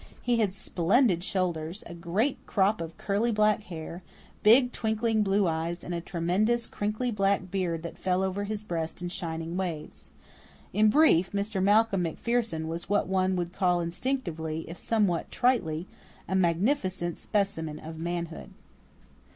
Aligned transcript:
He 0.19 0.39
had 0.39 0.51
splendid 0.51 1.23
shoulders, 1.23 1.83
a 1.85 1.93
great 1.93 2.43
crop 2.47 2.81
of 2.81 2.97
curly 2.97 3.31
black 3.31 3.65
hair, 3.65 4.01
big, 4.41 4.71
twinkling 4.71 5.21
blue 5.21 5.45
eyes, 5.47 5.83
and 5.83 5.93
a 5.93 6.01
tremendous 6.01 6.65
crinkly 6.65 7.11
black 7.11 7.51
beard 7.51 7.83
that 7.83 7.99
fell 7.99 8.23
over 8.23 8.45
his 8.45 8.63
breast 8.63 9.03
in 9.03 9.09
shining 9.09 9.57
waves. 9.57 10.09
In 10.73 10.89
brief, 10.89 11.33
Mr. 11.33 11.61
Malcolm 11.61 12.01
MacPherson 12.01 12.67
was 12.67 12.89
what 12.89 13.05
one 13.07 13.35
would 13.35 13.53
call 13.53 13.79
instinctively, 13.79 14.65
if 14.67 14.79
somewhat 14.79 15.29
tritely, 15.29 15.85
"a 16.27 16.33
magnificent 16.33 17.19
specimen 17.19 17.77
of 17.77 17.99
manhood." 17.99 18.49